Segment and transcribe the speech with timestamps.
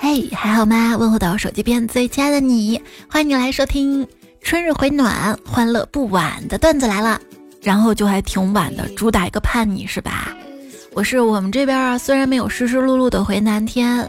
[0.00, 0.96] 嘿，还好吗？
[0.96, 4.06] 问候到手机边最亲爱的你，欢迎你来收听
[4.40, 7.20] 春日回暖，欢乐不晚的段子来了。
[7.60, 10.32] 然后就还挺晚的，主打一个叛逆是吧？
[10.94, 14.08] 我是我们这边啊，虽然没有湿湿漉漉的回南天，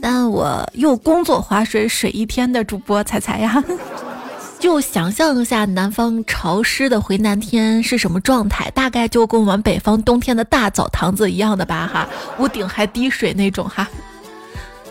[0.00, 3.62] 但我又工作划水水一天的主播彩彩呀。
[4.60, 12.08] 就想象一下南方潮湿的回南天是什么状态，大概就跟我们北方冬天的大澡堂子一样的吧哈，
[12.38, 13.88] 屋顶还滴水那种哈。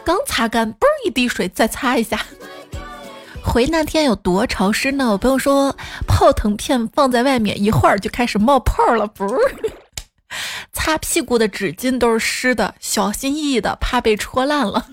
[0.03, 2.19] 刚擦干，嘣一滴水，再擦一下。
[3.43, 5.11] 回南天有多潮湿呢？
[5.11, 5.75] 我朋友说，
[6.07, 9.35] 泡腾片放在外面一会儿就开始冒泡了，不是？
[10.73, 14.85] 擦屁股的纸巾都是湿的，小心翼翼的，怕被戳烂了。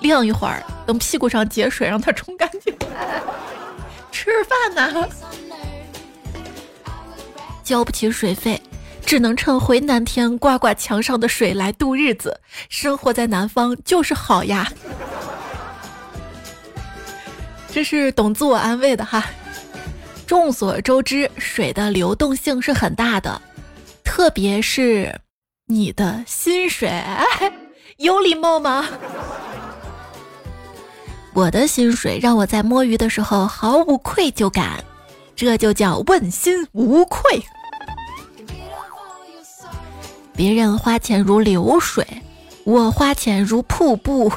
[0.00, 2.76] 晾一会儿，等屁股上结水，让它冲干净。
[4.12, 5.08] 吃饭呢，
[7.64, 8.60] 交不起水费，
[9.04, 12.40] 只能趁回南天刮刮墙上的水来度日子。
[12.68, 14.72] 生活在南方就是好呀，
[17.70, 19.24] 这是懂自我安慰的哈。
[20.26, 23.40] 众所周知，水的流动性是很大的，
[24.02, 25.14] 特别是
[25.66, 26.90] 你的薪水，
[27.98, 28.86] 有礼貌吗？
[31.34, 34.82] 我的薪水让我在摸鱼的时候毫无愧疚感，
[35.36, 37.42] 这就叫问心无愧。
[40.42, 42.04] 别人花钱如流水，
[42.64, 44.28] 我花钱如瀑布。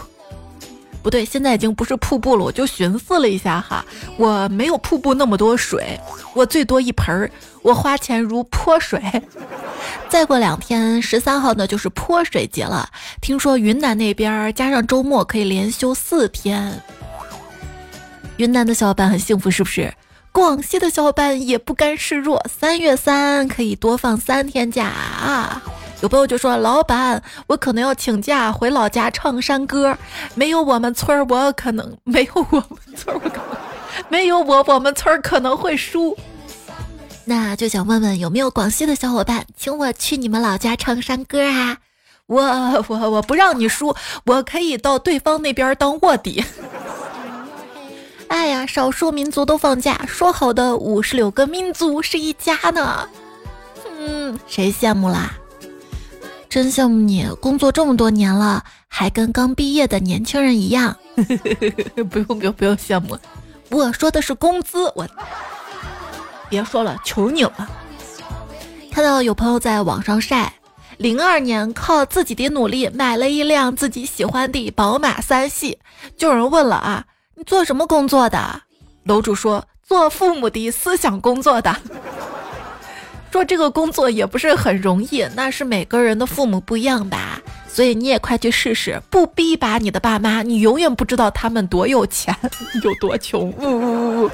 [1.01, 2.45] 不对，现在已经不是瀑布了。
[2.45, 3.83] 我就寻思了一下哈，
[4.15, 5.99] 我没有瀑布那么多水，
[6.35, 7.31] 我最多一盆儿。
[7.63, 9.01] 我花钱如泼水。
[10.07, 12.87] 再过两天，十三号呢就是泼水节了。
[13.19, 16.83] 听说云南那边加上周末可以连休四天。
[18.37, 19.91] 云南的小伙伴很幸福，是不是？
[20.31, 25.63] 广西的小伙伴也不甘示弱，三月三可以多放三天假啊！
[26.01, 29.97] 有朋友就说：“老板，我可能要请假回老家唱山歌，
[30.35, 33.57] 没有我们村儿，我可能没有我们村儿，我可能
[34.09, 36.15] 没有我，我们村儿可能会输。”
[37.27, 41.77] 那就想问问有没有广西的小伙伴，请我去你们老家唱山歌啊？
[42.27, 42.41] 我
[42.87, 46.43] 我我不让你输，我可以到对方那边当卧底。
[48.27, 53.07] 哎呀，少数民族都放假，说好的五十六个民族是一家呢？
[53.97, 55.33] 嗯，谁羡慕啦？
[56.55, 60.95] 真羡慕你，工作这么多年了，还跟刚毕业的年轻人一样。
[62.09, 63.19] 不用不用不用羡慕，
[63.69, 65.05] 我说的是工资，我。
[66.49, 67.69] 别说了，求你了！
[68.89, 70.53] 看到有朋友在网上晒，
[70.95, 75.77] 零二年靠自己的努力买了一辆自己喜欢的宝马三系，
[76.15, 77.03] 就有人问了啊，
[77.35, 78.61] 你做什么工作的？
[79.03, 81.75] 楼主说做父母的思想工作的，
[83.35, 92.33] 说这个工作也不是很容易，那是每个人的父母不一样吧，所以你也快去试试，不逼吧你的爸妈，你永远不知道他们多有钱，
[92.81, 93.53] 有多穷。
[93.59, 94.31] 呜呜呜。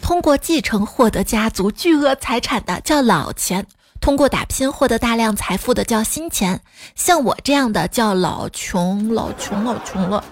[0.00, 3.66] 通过继承获得家族巨额财产的叫老钱，
[4.00, 6.58] 通过打拼获得大量财富的叫新钱，
[6.94, 10.24] 像我这样的叫老穷，老穷，老穷了。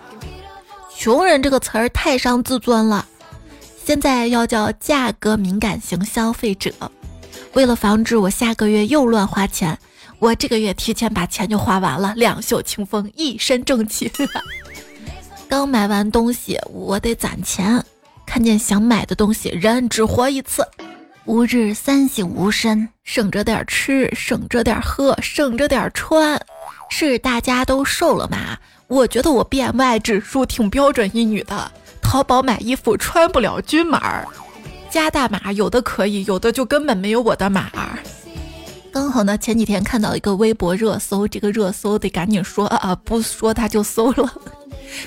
[0.97, 3.05] 穷人这个词儿太伤自尊了，
[3.85, 6.73] 现在要叫价格敏感型消费者。
[7.55, 9.79] 为了防止我下个月又乱花钱，
[10.19, 14.11] 我这个月提前把钱就花完了，两袖清风，一身正气。
[15.49, 17.85] 刚买完东西，我得攒钱。
[18.25, 20.65] 看见想买的东西，人只活一次。
[21.25, 26.41] 吾日三省吾身，省着点吃，省着点喝，省着点穿。
[26.89, 28.57] 是大家都瘦了吗？
[28.87, 31.71] 我觉得我 BMI 指数挺标准一女的。
[32.01, 34.25] 淘宝买衣服穿不了均码，
[34.91, 37.71] 加大码有的可以，有的就根本没有我的码。
[38.93, 44.33] 刚好呢，前几天看到一个微博热搜，这个热搜得赶紧说啊，不说他就搜了。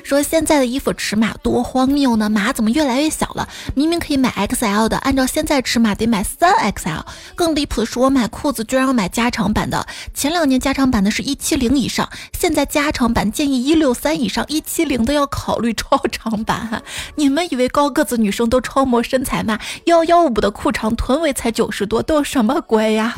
[0.04, 2.30] 说现在的衣服尺码多荒谬呢？
[2.30, 3.48] 码怎么越来越小了？
[3.76, 7.04] 明明可以买 XL 的，按照现在尺码得买三 XL。
[7.36, 9.86] 更离谱的是，我买裤子居然要买加长版的。
[10.14, 16.84] 前两年加长版的是一七零以上，现在加长版建议一六三以上，一七零的要考虑超长版。
[17.16, 19.60] 你们以为高个子女生都超模身材吗？
[19.86, 23.16] 幺幺五的裤长臀围才九十多，都有什么鬼呀？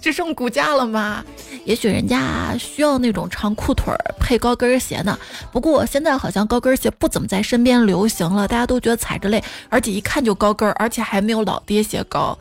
[0.00, 1.24] 只剩骨架了吗？
[1.64, 5.18] 也许人家需要那种长裤腿配高跟鞋呢。
[5.52, 12.36] 不过现在好像高跟鞋不怎么在身边流行了，大家都觉得踩着累，而且一看就高跟，而且还没有老爹鞋高。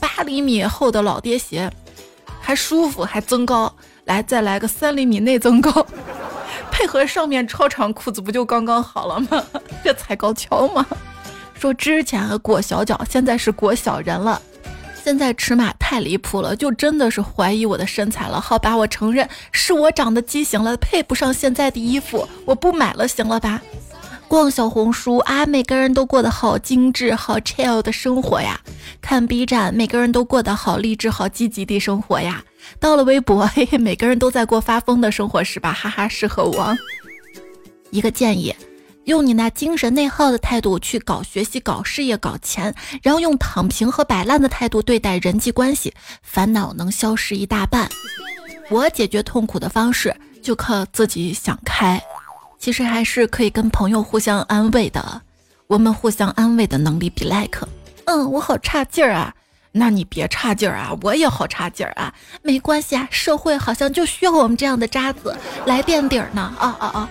[0.00, 1.70] 八厘米厚的老爹鞋
[2.40, 3.72] 还舒服，还增高。
[4.04, 5.86] 来，再来个三厘米内增高，
[6.72, 9.44] 配合上面超长裤子，不就刚刚好了吗？
[9.84, 10.86] 这踩高跷吗？
[11.54, 14.40] 说之前裹小脚，现在是裹小人了。
[15.08, 18.38] 现在尺码太离谱了，就真的是怀疑我的身材了。
[18.38, 23.62] 好吧，我承认是我长得畸形了，配不上现在的衣服，我不买了，行了吧？
[24.28, 28.60] 逛小红书啊，每个人都过得好精致、好 chill 的生活呀；
[29.00, 32.44] 看 B 站，每个人都过得好励志、好积极的生活呀。
[32.78, 35.72] 到了微博，嘿嘿，每个人都在过发疯的生活，是吧？
[35.72, 36.76] 哈哈，适合我。
[37.90, 38.54] 一个建议，
[39.08, 47.88] 用你那精神内耗的态度去搞学习、搞事业、搞钱，然后用躺平和摆烂的态度对待人际关系，烦恼能消失一大半。
[48.68, 51.98] 我解决痛苦的方式就靠自己想开。
[52.58, 55.22] 其实还是可以跟朋友互相安慰的，
[55.68, 57.66] 我们互相安慰的能力比 like。
[58.04, 59.34] 嗯，我好差劲儿啊，
[59.72, 62.12] 那你别差劲儿啊，我也好差劲儿啊，
[62.42, 65.34] 没关系啊，社会好像就需要我们这样的渣子
[65.64, 66.54] 来垫底儿呢。
[66.58, 67.08] 啊啊啊！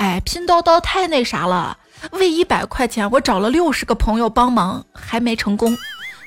[0.00, 1.76] 哎，拼多多太那啥了，
[2.12, 5.76] 为一百块钱我找了六十个朋友帮忙，还没成功。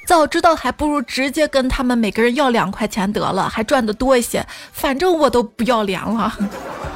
[0.05, 4.45] 早知道还不如直接跟他们每个人要两块钱得了，还赚的多一些。
[4.71, 6.37] 反正我都不要脸了。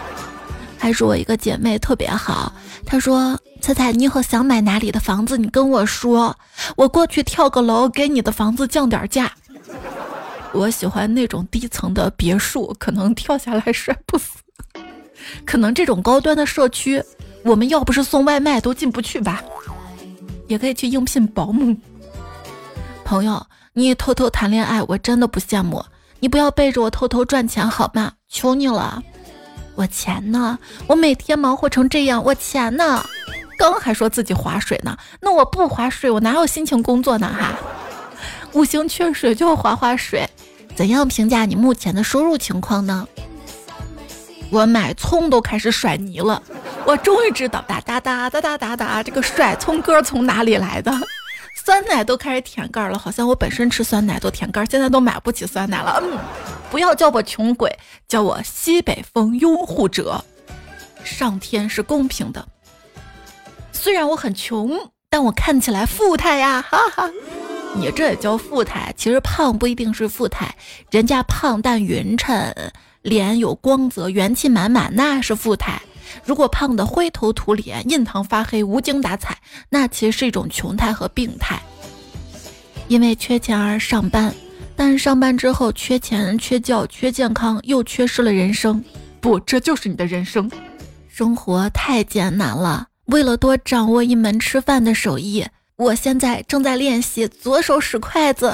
[0.77, 2.53] 还是我一个姐妹特别好，
[2.85, 6.37] 她说：“彩彩，你以后想买哪里的房子，你跟我说，
[6.75, 9.31] 我过去跳个楼，给你的房子降点价。
[10.53, 14.37] ”我喜欢那种低层的别墅，可能跳下来摔不死。
[15.45, 17.03] 可能这种高端的社区，
[17.43, 19.43] 我们要不是送外卖都进不去吧？
[20.47, 21.75] 也可以去应聘保姆。
[23.03, 25.83] 朋友，你偷偷谈恋爱，我真的不羡慕。
[26.19, 28.13] 你不要背着我偷偷赚钱好吗？
[28.27, 29.03] 求你了。
[29.75, 30.57] 我钱呢？
[30.87, 33.05] 我每天忙活成这样，我钱呢？
[33.57, 37.27] 刚还说自己划水呢，那我不划水，我哪有心情工作呢？
[37.27, 37.57] 哈，
[38.53, 40.27] 五行缺水就划划水。
[40.75, 43.07] 怎样评价你目前的收入情况呢？
[44.49, 46.41] 我买葱都开始甩泥了，
[46.85, 50.91] 我终于知道哒哒哒哒哒哒哒这个甩葱歌从哪里来的。
[51.65, 56.01] 酸奶都开始舔盖了，好像我本身吃酸奶都舔盖，现在都买不起酸奶了。
[56.01, 56.17] 嗯。
[56.71, 57.77] 不要叫我穷鬼，
[58.07, 60.23] 叫我西北风拥护者。
[61.03, 62.47] 上天是公平的，
[63.71, 67.09] 虽然我很穷，但我看起来富态呀，哈哈。
[67.75, 68.93] 你这也叫富态？
[68.97, 70.55] 其实胖不一定是富态，
[70.89, 72.53] 人家胖但匀称，
[73.07, 75.81] 脸有光泽，元气满满，那是富态。
[76.25, 79.37] 如果胖的灰头土脸，印堂发黑，无精打采，
[79.69, 81.57] 那其实是一种穷态和病态。
[82.89, 84.33] 因为缺钱而上班。
[84.75, 88.83] 但上班之后缺钱、缺觉、缺健康，又缺失了人生。
[89.21, 90.51] 不，这就是你的人生。
[91.07, 95.45] 生活太艰难了，为了多掌握一门吃饭的手艺，
[95.77, 98.53] 我现在正在练习左手使筷子。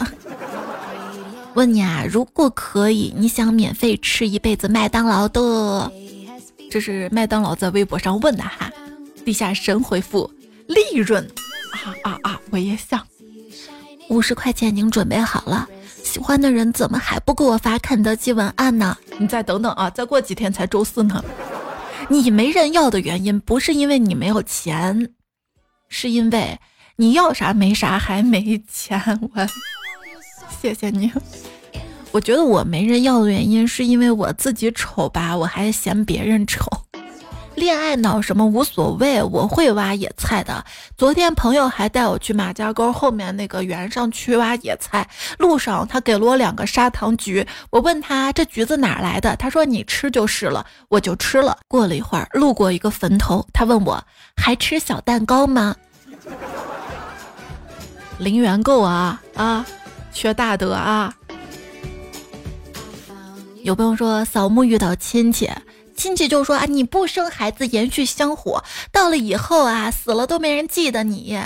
[1.56, 5.92] 问你啊，如果可以，你想免费吃一辈子麦当劳的？
[6.72, 8.72] 这是麦当劳在微博上问的哈。
[9.24, 10.30] 地下神回复：
[10.68, 11.24] 利润。
[11.72, 12.42] 啊啊啊！
[12.50, 13.06] 我也想。
[14.10, 15.68] 五十块钱已经准备好了。
[16.04, 18.98] 喜欢的人怎么还不给我发肯德基文案呢？
[19.18, 21.24] 你再等等啊，再过几天才周四呢。
[22.10, 25.14] 你没人要的原因不是因为你没有钱，
[25.88, 26.60] 是因为
[26.96, 29.00] 你要啥没啥还没钱。
[29.34, 29.48] 我
[30.62, 31.12] 谢谢你。
[32.12, 36.66] 我觉得我没人要的原因是因为我自己丑吧，我还嫌别人丑。
[37.56, 40.66] 恋爱脑什么无所谓，我会挖野菜的。
[40.98, 45.08] 昨天朋友还带我去马家沟后面那个园上去挖野菜，
[45.38, 47.46] 路上他给了我两个砂糖橘。
[47.70, 51.58] 我问他这橘子哪来的，他说你吃就是了，我就吃了。
[51.68, 54.04] 过了一会儿，路过一个坟头，他问我
[54.36, 55.76] 还吃小蛋糕吗？
[58.18, 59.66] 零元购啊啊，
[60.14, 61.14] 缺大德啊！
[63.64, 65.50] 有朋友说扫墓遇到亲戚。
[65.96, 71.40] 亲戚就说啊，你不生孩子延续香火，到了以后啊，死了都没人记得你。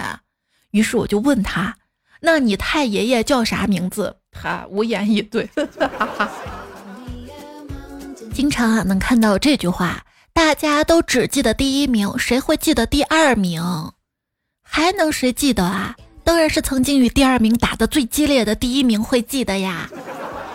[0.72, 1.76] 于是我就问他，
[2.22, 4.18] 那你太爷爷叫啥名字？
[4.32, 5.50] 他无言以对。
[8.34, 13.92] 经常啊能看到这句话，大家都只记得第一名，谁会记得第二名？
[14.62, 15.96] 还能谁记得啊？
[16.28, 19.90] 当然是曾经与第二名打的最激烈的第一名会记得呀，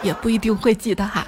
[0.02, 1.26] 也不一定会记得哈。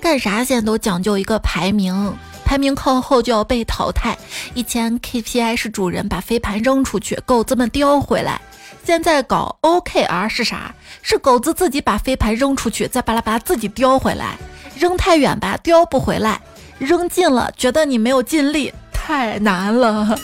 [0.00, 4.16] 干啥现在都讲究一个排名，排名靠后就要被淘汰。
[4.54, 8.40] 以前 KPI 是主人把飞盘扔出去，狗子们叼回来。
[8.84, 10.72] 现在搞 OKR 是啥？
[11.02, 14.38] 是狗子自己把飞盘扔出去，再巴拉巴拉自己叼回来。
[14.78, 16.40] 扔太远吧，叼不回来；
[16.78, 20.16] 扔近了，觉得你没有尽力，太难了。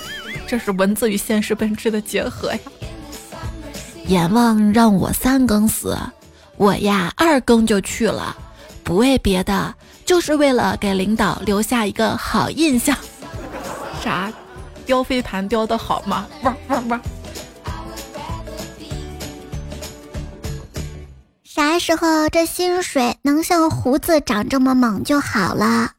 [0.47, 2.61] 这是文字与现实本质的结合呀。
[4.07, 5.99] 阎王让我三更死，
[6.57, 8.37] 我呀二更就去了。
[8.85, 12.97] 不为别的，就是为了给领导留下一个好印象。
[14.03, 14.33] 啥？
[14.85, 16.27] 雕飞盘雕的好吗？
[16.43, 17.01] 汪汪汪！
[21.45, 25.93] 啥时候这薪水能像胡子长这么猛就好了。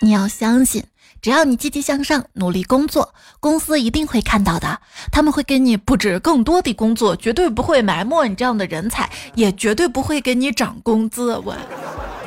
[0.00, 0.84] 你要相信，
[1.20, 4.80] 只要你积极向上，努力工作，公司一定会看到的。
[5.10, 11.36] 他们会给你布置更多的工作，绝对不会埋没你这样的人才，也绝对不会给你涨工资。
[11.38, 11.56] 我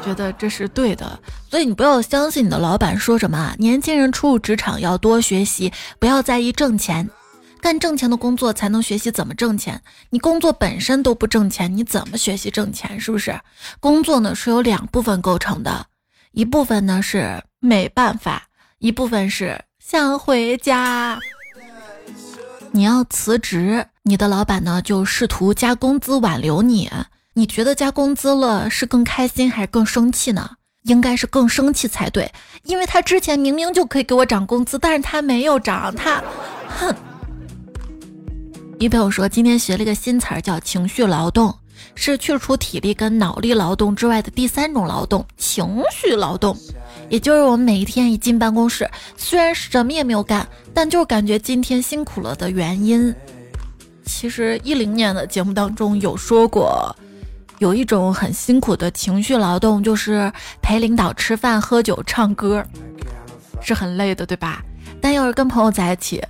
[0.04, 1.20] 觉得这是对的，
[1.50, 3.56] 所以你不要相信你的老板说什么。
[3.58, 7.10] 年轻人初入职场要多学习，不要在意挣钱，
[7.62, 9.82] 干挣钱的工作才能学习怎么挣钱。
[10.10, 13.00] 你工作本身都不挣钱，你怎么学习挣钱？
[13.00, 13.40] 是不是？
[13.80, 15.86] 工作呢是由两部分构成的，
[16.34, 17.42] 一部分呢是。
[17.64, 18.48] 没办法，
[18.82, 21.20] 一部分是想回家。
[22.72, 26.90] 你要辞职，你的老板呢就试图加工资挽留你。
[27.36, 30.50] 你觉得加工资了是更开心还是更生气呢？
[30.86, 32.34] 应该是更生气才对，
[32.64, 36.20] 因为他之前明明就可以给我涨工资，但是他没有涨，他，
[36.68, 36.96] 哼。
[38.80, 41.56] 一朋友说今天学了一个新词儿，叫情绪劳动，
[41.96, 46.56] 是去除体力跟脑力劳动之外的第三种劳动——情绪劳动。
[47.10, 53.14] 也就是我们每一天一进办公室，虽然什么也没有干，但就是感觉今天辛苦了的原因。
[54.06, 56.96] 其实一零年的节目当中有说过，
[57.60, 60.32] 有一种很辛苦的情绪劳动，就是
[60.62, 62.66] 陪领导吃饭、喝酒、唱歌，
[63.62, 64.64] 是很累的，对吧？
[65.02, 66.24] 但要是跟朋友在一起，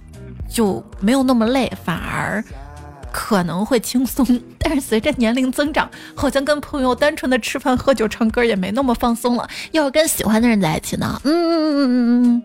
[0.49, 2.43] 就没有那么累，反而。
[3.11, 4.25] 可能会轻松，
[4.57, 9.47] 但是随着年龄增长，好像跟朋友单纯的吃饭、喝酒、唱歌也没那么放松了。
[9.71, 11.19] 要是跟喜欢的人在一起呢？
[11.23, 12.43] 嗯嗯嗯嗯嗯。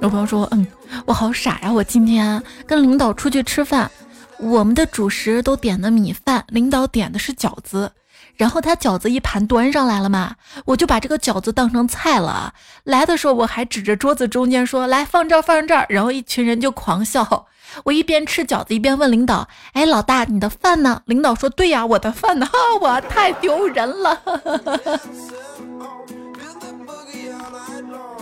[0.00, 0.66] 有朋友说，嗯，
[1.06, 3.90] 我好傻呀，我今天跟领导出去吃饭，
[4.38, 7.92] 我们的主食都点的米饭，领导点的是饺子。
[8.36, 12.54] 然后他饺子一盘端上来了嘛，我就把这个饺子当成菜了。
[12.84, 17.46] 来的时候我还指着桌子中间说：“来放这儿，放这儿。”然后一群人就狂笑。
[17.84, 22.48] 我一边吃饺子一边问领导：“哎，老大，你的饭呢？”领导说：“对呀，我的饭呢？
[22.80, 24.20] 我太丢人了。”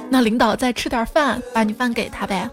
[0.08, 2.48] 那领导再吃点饭，把你饭给他呗。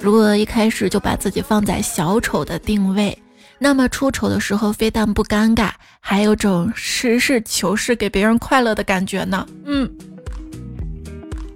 [0.00, 3.16] 如果一开始就把自己放在小丑的定位。
[3.58, 9.46] 那么出丑的时候，非但不尴尬，还有种实事求是给别人快乐的感觉呢。
[9.64, 9.90] 嗯，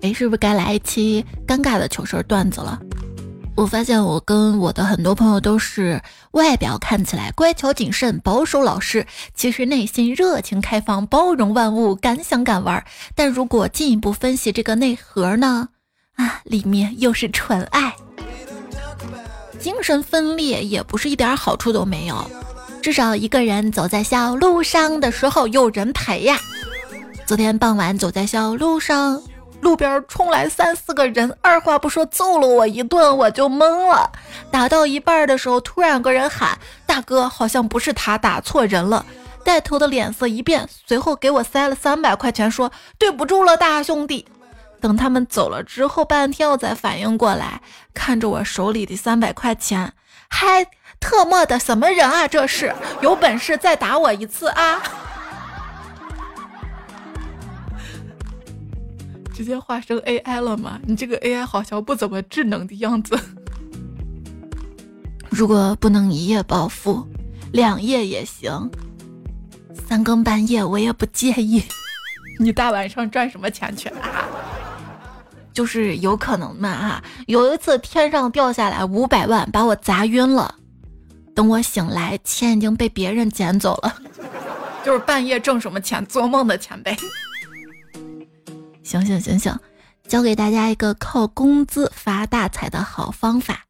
[0.00, 2.80] 哎，是不是该来一期尴尬的糗事段子了？
[3.56, 12.82] 我发现我跟我的很多朋友都是外表看起来乖巧谨慎、保守老实，其实内心热情开放、包容万物、敢想敢玩。
[13.14, 15.68] 但如果进一步分析这个内核呢？
[16.14, 17.94] 啊，里面又是纯爱。
[19.58, 22.30] 精神分裂也不是一点好处都没有，
[22.80, 26.38] 至少一个人走在小路上的时候有人陪呀。
[27.26, 29.22] 昨天傍晚走在小路上，
[29.60, 34.10] 路边冲来三四个人，二话不说揍了我一顿，我就懵了。
[34.50, 39.04] 打到一半的时候，突然有个人喊：“大哥，好像不是他，打错人了。”
[39.44, 44.26] 带头的脸色一变，随后给我塞了三百块钱，说：“对不住了，大兄弟。”
[44.80, 47.60] 等他们走了之后，半天我才反应过来，
[47.92, 49.92] 看着我手里的三百块钱，
[50.28, 50.66] 嗨
[50.98, 52.26] 特么的什么人啊？
[52.26, 54.82] 这是有本事再打我一次啊！
[59.32, 60.78] 直接化身 AI 了吗？
[60.84, 63.18] 你这个 AI 好像不怎么智能的样子。
[65.30, 67.06] 如果不能一夜暴富，
[67.52, 68.70] 两夜也行，
[69.86, 71.62] 三更半夜我也不介意。
[72.38, 74.28] 你大晚上赚什么钱去啊？
[75.52, 80.54] 就是有可能嘛啊，有一次天上掉下来五百万，把我砸晕了。
[81.34, 83.94] 等我醒来，钱已经被别人捡走了。
[84.84, 86.96] 就是半夜挣什么钱，做梦的钱呗。
[88.90, 89.56] 醒醒醒醒，
[90.08, 93.66] 教给大家一个靠工资发大财的好方法：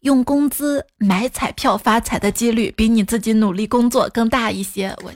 [0.00, 4.94] 用工资买彩票发财的几率比你自己努力工作更大一些。
[5.02, 5.10] 我。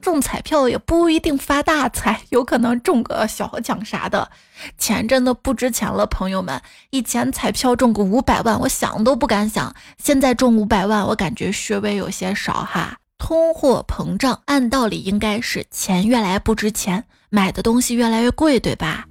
[0.00, 4.30] 中彩票也不一定发大财，有可能中个小奖啥的。
[4.78, 6.62] 钱真的不值钱了，朋友们。
[6.88, 9.74] 以前彩票中个五百万，我想都不敢想。
[10.02, 12.96] 现在中五百万，我感觉稍微有些少哈。
[13.18, 19.06] 通货膨胀，按道理应该是钱越来越不值钱，买的东西越来越贵，对吧？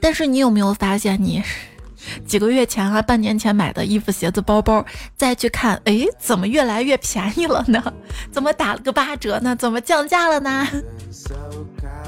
[0.00, 1.42] 但是你有没有发现你？
[2.26, 4.84] 几个月前啊，半年前买的衣服、鞋子、包包，
[5.16, 7.92] 再去看，哎，怎么越来越便宜了呢？
[8.32, 9.54] 怎么打了个八折呢？
[9.54, 10.66] 怎么降价了呢？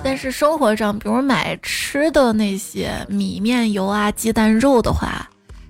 [0.02, 5.28] 但是生活上，比如买吃的那些米面油啊、鸡蛋肉的话，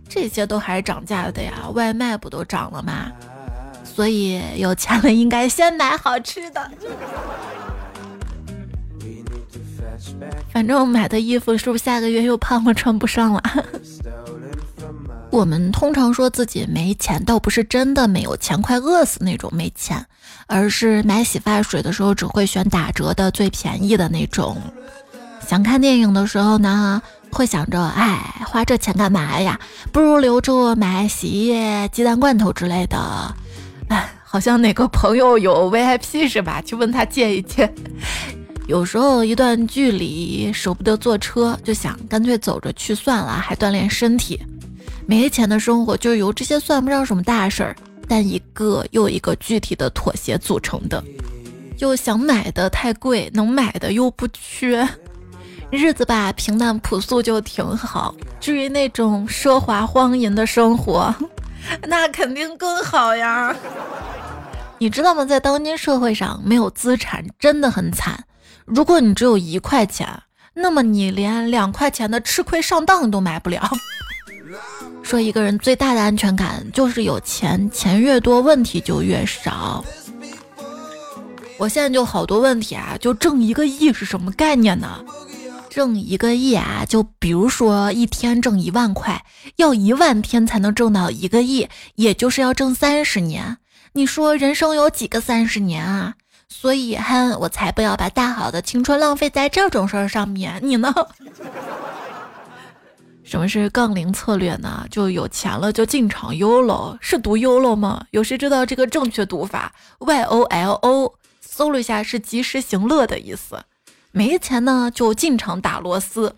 [0.09, 1.69] 这些都还是涨价的呀。
[1.75, 3.11] 外卖不都涨了吗？
[3.85, 6.71] 所以有钱了应该先买好吃的。
[10.52, 13.43] 反正买的衣服是不是下个月又胖了，穿不上了？
[15.31, 20.05] 我们通常说自己没钱，倒不是真的没有钱，快饿死那种没钱，
[20.47, 24.59] 而是买洗发水的时候只会选打折的最便宜的那种。
[25.47, 27.00] 想看电影的时候呢，
[27.31, 29.59] 会想着，哎，花这钱干嘛呀？
[29.91, 33.35] 不如留着买洗衣液、鸡蛋罐头之类的。
[33.88, 36.61] 哎，好像哪个朋友有 VIP 是吧？
[36.61, 37.73] 去问他借一借。
[38.69, 44.40] 有时候一段距离舍不得坐车，就想干脆走着去算了，还锻炼身体。
[45.04, 47.76] 没钱的生活就是由这些算不上什么大事儿，
[48.09, 51.02] 但一个又一个具体的妥协组成的。
[51.78, 54.88] 又想买的太贵，能买的又不缺，
[55.71, 58.14] 日子吧平淡朴素就挺好。
[58.40, 61.12] 至于那种奢华荒淫的生活，
[61.83, 63.54] 那肯定更好呀。
[64.78, 65.25] 你知道吗？
[65.25, 68.23] 在当今社会上，没有资产真的很惨。
[68.75, 70.09] 如果你只有一块钱，
[70.55, 73.71] 那么你连两块钱的吃亏上当都买不了。
[75.02, 79.85] 说一个人最大的安全感就是有钱，钱越多问题就越少。
[81.59, 85.05] 我现在就好多问题啊，就挣一个亿是什么概念呢？
[85.69, 89.25] 挣一个亿啊，就比如说一天挣一万块，
[89.57, 93.59] 要一万天才能挣到一个亿，也就是要挣三十年。
[93.93, 96.14] 你说人生有几个三十年啊？
[96.52, 100.61] 所以哼，我才不要把大好的青春浪费在这种事儿上面。
[100.62, 100.94] 你呢？
[103.25, 104.87] 什么是杠铃策略呢？
[104.90, 108.04] 就有钱了就进场 YOLO，是读 YOLO 吗？
[108.11, 113.59] 有谁知道这个正确读法？Y O L O，搜了一下是及时行乐的意思。
[114.12, 116.37] 没钱呢就进场打螺丝。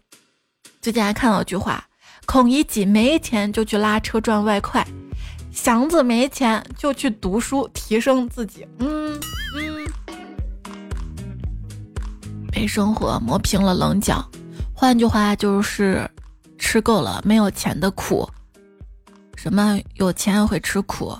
[0.81, 1.85] 最近还看到一句话：
[2.25, 4.87] 孔乙己没钱就去拉车赚外快，
[5.51, 8.69] 祥子没钱就去读书提升自己。
[8.79, 9.04] 嗯，
[12.55, 14.25] 被生活磨平了棱角。
[14.73, 16.09] 换句话就是。
[16.57, 18.27] 吃够了没有钱的苦，
[19.35, 21.15] 什么有钱会吃苦？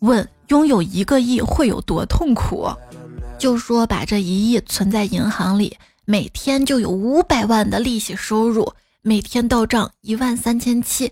[0.00, 2.70] 问拥有一个亿会有多痛苦？
[3.38, 11.10] 就说把这一亿存在银行里，每天就有五百万的利息收入，每天到账一万三千七。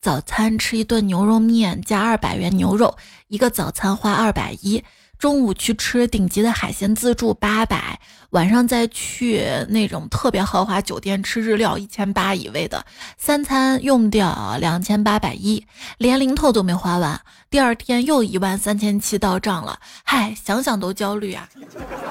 [0.00, 2.96] 早餐吃一顿牛肉面加二百元牛肉，
[3.28, 4.82] 一个早餐花二百一。
[5.26, 7.98] 中午去吃顶级的海鲜自助八百，
[8.30, 12.86] 晚上再去那种特别豪华酒店吃日料一千八一位的，
[13.18, 15.66] 三餐用掉两千八百一，
[15.98, 21.48] 连零头都没花完，第二天又一万三千七到账了，嗨，想想都焦虑啊！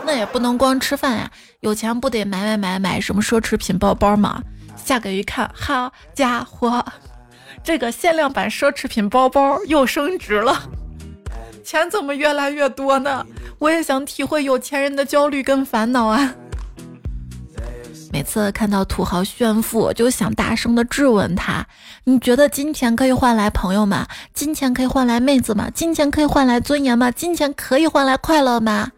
[0.05, 4.43] 那也不能光吃饭呀，有钱不得买买买买什么奢侈品包包吗？
[4.75, 6.85] 下个月一看，好家伙，
[7.63, 10.69] 这个限量版奢侈品包包又升值了。
[11.65, 13.25] 钱怎么越来越多呢？
[13.57, 16.35] 我也想体会有钱人的焦虑跟烦恼啊！
[18.13, 21.65] 每次看到土豪炫富，我就想大声的质问他：
[22.03, 24.05] 你觉得金钱可以换来朋友吗？
[24.31, 25.67] 金钱可以换来妹子吗？
[25.71, 27.09] 金钱可以换来尊严吗？
[27.09, 28.91] 金钱可以换来快乐吗？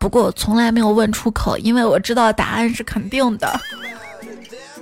[0.00, 3.60] 不过我从来没有问出口，因为我知道答案是肯定的。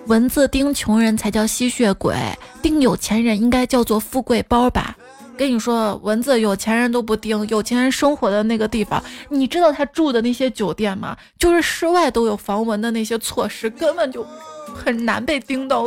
[0.06, 2.16] 蚊子叮穷人才叫吸血鬼，
[2.62, 4.96] 叮有钱人应该叫做富贵包吧？
[5.42, 11.16] 跟你说，蚊子有钱人都不叮，有钱人生活的那个地方，你知道他住的那些酒店吗？
[11.36, 14.24] 就是室外都有防蚊的那些措施，根本就
[14.72, 15.84] 很难被叮到。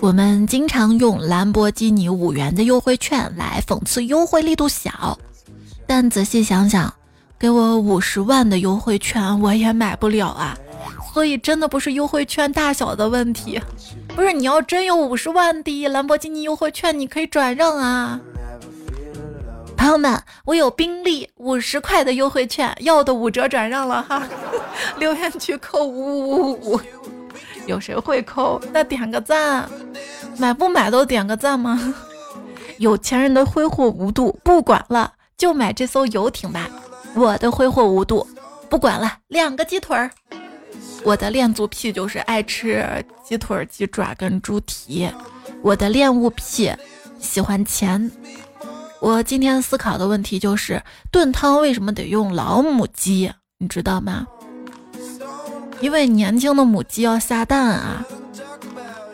[0.00, 5.16] 我们经常用兰博基尼五元的优惠券来讽刺优惠力度小，
[5.86, 6.92] 但仔细想想，
[7.38, 10.58] 给我五十万的优惠券，我也买不了啊。
[11.14, 13.60] 所以真的不是优惠券大小的问题，
[14.14, 18.20] 不是你要真有五十万的兰博基尼优惠券，你可以转让啊。
[19.76, 24.22] 朋友们，我有宾利五十块的优惠券，要的五折转让了哈，
[24.98, 26.80] 留言区扣五五五，
[27.66, 28.60] 有谁会扣？
[28.72, 29.68] 那点个赞，
[30.36, 31.94] 买不买都点个赞吗？
[32.76, 36.68] 有钱人的挥霍无度，不管了，就买这艘游艇吧。
[37.14, 38.26] 我的挥霍无度，
[38.68, 40.10] 不管了，两个鸡腿儿。
[41.04, 45.10] 我的恋足癖就是爱吃鸡腿、鸡爪跟猪蹄。
[45.62, 46.72] 我的恋物癖
[47.18, 48.10] 喜欢钱。
[49.00, 53.32] 我今天思考的问题就是炖汤为什么得用老母鸡？
[53.58, 54.26] 你知道吗？
[55.80, 58.04] 因为年轻的母鸡要下蛋啊。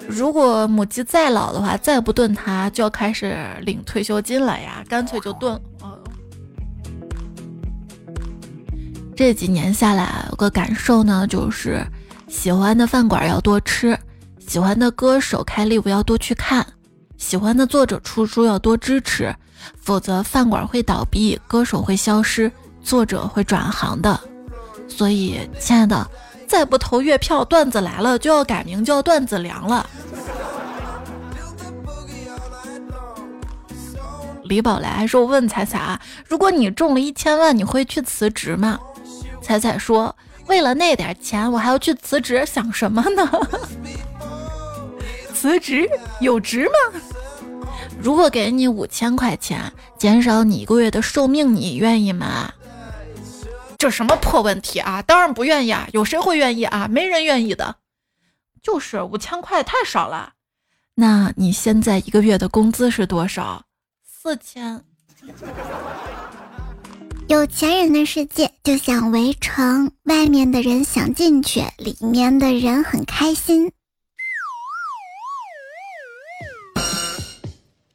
[0.08, 4.84] 如果母鸡再老的话，再不炖它就要开始领退休金了呀。
[4.88, 5.60] 干脆就炖。
[9.16, 11.82] 这几年下来，有个感受呢，就是
[12.28, 13.98] 喜欢的饭馆要多吃，
[14.46, 16.64] 喜欢的歌手开 live 要多去看，
[17.16, 19.34] 喜欢的作者出书要多支持，
[19.80, 22.52] 否则饭馆会倒闭，歌手会消失，
[22.82, 24.20] 作者会转行的。
[24.86, 26.06] 所以，亲爱的，
[26.46, 29.88] 再不投月票，段子来了就要改名叫段子凉了。
[34.44, 35.98] 李宝来还说：“我问彩彩啊，
[36.28, 38.78] 如果你中了一千万，你会去辞职吗？”
[39.46, 40.16] 彩彩说
[40.48, 43.30] ：“为了那点钱，我还要去辞职，想什么呢？
[45.32, 45.88] 辞职
[46.20, 47.00] 有值吗？
[48.02, 52.52] 如果给你五千块钱，减少你一个月的寿命，你愿意吗？”
[53.78, 55.00] 这什么破问题啊！
[55.00, 55.86] 当然不愿意啊！
[55.92, 56.88] 有谁会愿意啊？
[56.88, 57.76] 没人愿意的。
[58.60, 60.32] 就是五千块太少了。
[60.96, 63.62] 那你现在一个月的工资是多少？
[64.02, 64.82] 四千。
[67.28, 73.72] 有钱人的世界就像围城，外面的人想进去，里面的人很开心。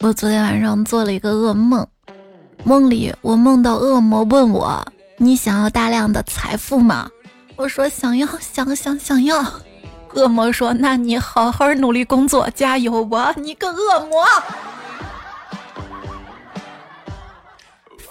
[0.01, 1.87] 我昨天晚上做了一个噩梦，
[2.65, 4.85] 梦里我梦到恶魔问我。
[5.15, 7.09] 你想要大量的财富吗？
[7.55, 9.41] 我说想要，想想想要。
[10.13, 14.25] 恶魔说：“那你好好努力工作，加油吧，你个恶魔。”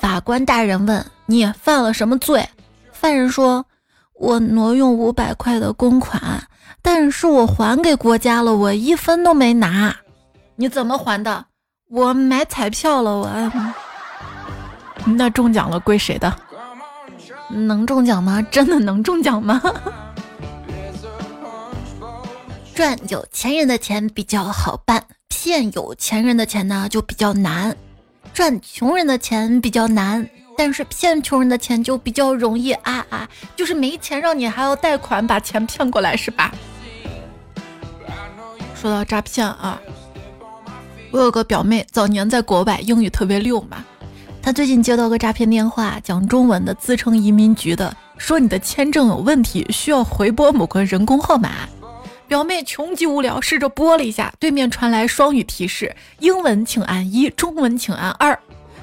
[0.00, 2.48] 法官大人问：“你犯了什么罪？”
[2.90, 3.66] 犯人说
[4.18, 6.42] ：“我挪用五百块的公款，
[6.80, 9.94] 但是我还给国家了，我一分都没拿。”
[10.56, 11.44] 你怎么还的？
[11.90, 13.52] 我买彩票了，我。
[15.04, 16.34] 那中奖了归谁的？
[17.50, 18.40] 能中奖吗？
[18.50, 19.60] 真的能中奖吗？
[22.74, 27.76] 赚有钱人的钱比较好办，骗有钱人的钱呢就比较难。
[28.33, 33.29] 赚穷人的钱比较难，但是骗穷人的钱就比较容易啊啊！
[33.57, 36.53] 就是没钱让你还要贷款把钱骗过来是吧？
[38.75, 39.81] 说到诈骗啊，
[41.11, 43.85] 我有个表妹早年在国外英语特别溜嘛。
[44.43, 51.51] 她最近接到个诈骗电话，讲中文的，自称移民局的，说你的签证有问题，需要回拨某个人工号码。
[52.31, 58.38] 表妹穷极无聊，试着拨了一下，对面传来双语提示：英文请按一，中文请按二。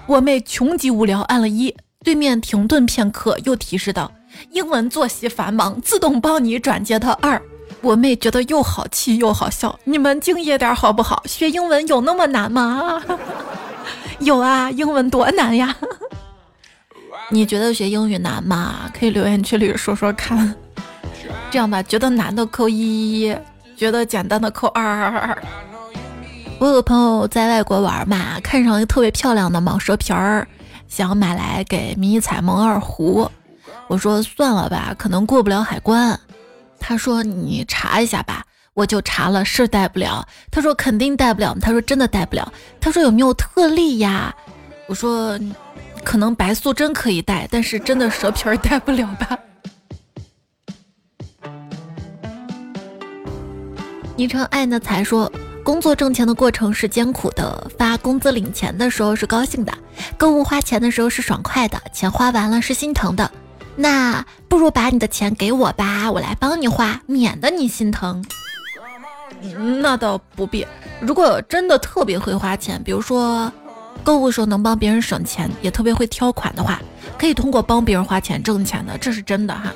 [0.06, 4.12] 我妹穷极无聊，按了一，对面停顿片刻，又提示道：
[4.52, 7.42] 英文作息繁忙，自动帮你转接到二。
[7.80, 11.24] 我妹觉得又好气又好笑，你们敬业点好不好？
[11.26, 13.02] 学英文有那么难吗？
[14.20, 15.74] 有啊，英文多难呀！
[17.32, 18.92] 你觉得学英语难吗？
[18.94, 20.54] 可以留言区里说说看。
[21.52, 23.36] 这样吧，觉得难的扣一一，
[23.76, 25.38] 觉得简单的扣二。
[26.60, 30.48] 我有个朋友在外国玩嘛，看上一个特别漂亮的蟒蛇皮儿，
[30.88, 33.30] 想买来给迷彩蒙二胡。
[33.88, 36.20] 我说算了吧，可能过不了海关。
[36.80, 38.44] 他说你查一下吧。
[38.74, 40.24] 我就查了，是带不了。
[40.52, 41.58] 他说肯定带不了。
[41.60, 42.54] 他说真的带不了。
[42.80, 44.32] 他说有没有特例呀？
[44.86, 45.36] 我说
[46.04, 49.36] 可能白素贞可以带，但是真的蛇皮儿带不了吧。
[54.18, 55.32] 昵称爱呢才说，
[55.64, 59.72] 工作挣钱的过程是艰苦的，发工资领钱的时候是高兴的，
[60.18, 63.30] 购物花钱的时候是爽快的，钱花完了是心疼的。
[63.76, 68.26] 那不如把你的钱给我吧，我来帮你花，免得你心疼。
[69.84, 70.66] 那倒不必。
[71.00, 73.52] 如果真的特别会花钱，比如说
[74.04, 76.82] 购物时候能帮别人省钱，也特别会挑款的话，
[77.20, 79.72] 可以通过帮别人花钱挣钱的，这是真的哈。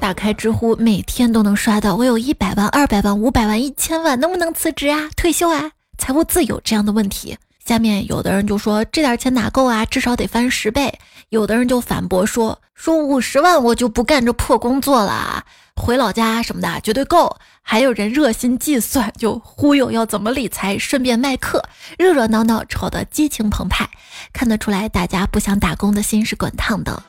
[0.00, 5.08] 打开知乎，每天都能刷到“我有一百万、二百万、五百万、一千万，能不能辞职啊？
[5.16, 5.70] 退休啊？
[5.98, 7.36] 财务自由这样的问题。
[7.64, 9.84] 下面有的人就说这点钱哪够啊？
[9.84, 10.98] 至少得翻十倍。
[11.28, 15.44] 有的人就反驳说说五十万我就不干这破工作了。
[15.76, 21.62] 回老家什么的绝对够，还有人热心计算，就忽悠要怎么理财，顺便卖课，
[21.98, 23.88] 热热闹闹，吵得激情澎湃，
[24.32, 27.02] 看得出来大家不想打工的心是滚烫的。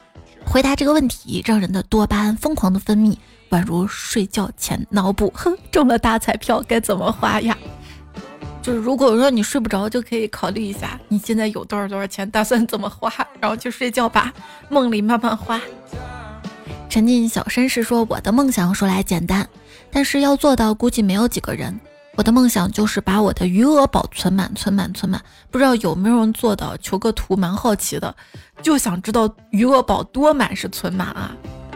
[0.52, 3.16] 回答这个问题，让人的多巴胺疯狂的分泌，
[3.52, 7.56] 宛如睡觉前脑补，哼，中了大彩票该怎么花呀？
[8.60, 14.34] 就是如果说你睡不着，就可以考虑一下，你现在有多少多少钱，打算怎么花，然后去睡觉吧，
[14.70, 15.62] 梦里慢慢花。
[16.90, 19.48] 沉浸小绅士说：“我的梦想说来简单，
[19.92, 21.80] 但是要做到估计没有几个人。
[22.20, 25.24] 我的梦想就是把我的余额宝存满，存满，存满。
[25.50, 26.76] 不知道有没有人做到？
[26.76, 28.14] 求个图，蛮好奇的，
[28.62, 31.32] 就想知道余额宝多满是存满啊？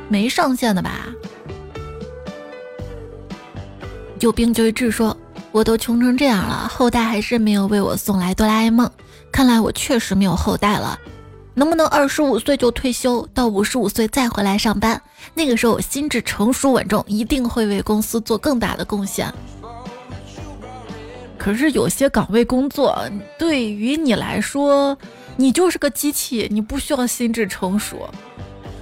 [0.09, 1.07] 没上限的吧？”
[4.19, 5.15] 救兵就一致说
[5.53, 8.91] ：“我都穷成这样了，后代还是没有为我送来哆啦 A 梦，
[9.31, 10.99] 看来我确实没有后代了。”
[11.55, 15.01] 能不能二十五岁就退休，到五十五岁再回来上班？
[15.35, 19.33] 那个时候我心智成熟稳重，一定会为公司做更大的贡献。
[21.43, 22.97] 可是有些岗位工作
[23.37, 24.97] 对于你来说，
[25.35, 28.09] 你就是个机器，你不需要心智成熟。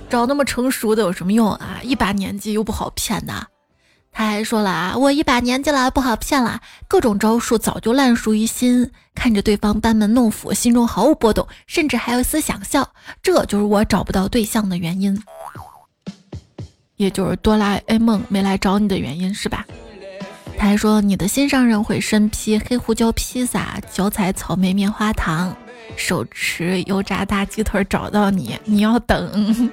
[0.07, 1.79] 找那么成熟的有什么用啊？
[1.81, 3.33] 一把年纪又不好骗的。
[4.11, 8.91] 他还说了啊，我一把年纪了，不好骗了，各种招数早就烂熟于心。
[9.15, 12.87] 看着对方班门弄斧，心中毫无波动，甚至还有一丝想笑。
[13.23, 15.19] 这就是我找不到对象的原因，
[16.97, 19.65] 也就是哆啦 A 梦没来找你的原因，是吧？
[20.61, 25.51] 他还说你的心上人会身披黑胡椒披萨，脚踩草莓棉花糖，
[25.97, 29.71] 手持油炸大鸡腿找到你， 你要等。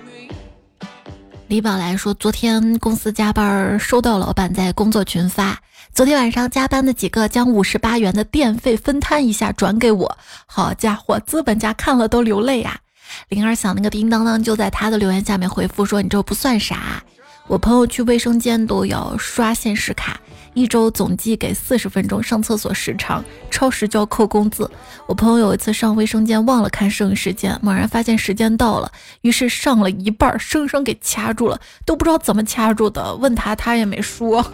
[1.49, 5.61] 李宝来说，昨天公司加班，收到老板在工作群发，
[5.93, 10.17] 昨天晚上加班的几个将五十八元的电费分摊一下转给我。
[10.47, 12.81] 好家伙，资本家看了都流泪呀！
[13.29, 17.03] 铃儿响，那个叮当当就在他的留言下面回复说：“你这不算啥，
[17.47, 20.19] 我朋友去卫生间都要刷现实卡。”
[20.59, 24.69] 一周总计给四十分钟上厕所时长，超时就要扣工资。
[25.07, 28.91] 我朋友有一次上卫生间忘了看剩余时间，猛然发现时间到了，
[29.21, 33.15] 于是上了一半，生生给掐住了，都不知道怎么掐住的。
[33.15, 34.45] 问他，他也没说。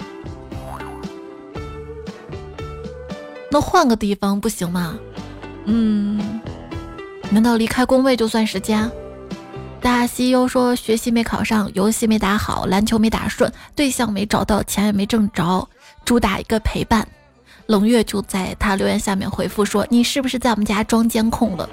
[3.51, 4.99] 那换个地方不行吗？
[5.65, 6.41] 嗯，
[7.31, 8.91] 难道离开工位就算时间？
[9.81, 15.67] 大西优说：学习没考上，游戏没打好，篮球没打顺，对象没找到，钱也没挣着。
[16.05, 17.07] 主打一个陪伴，
[17.67, 21.69] 冷月就在他留言下面回复说：“你是不是在我们家装监控了？”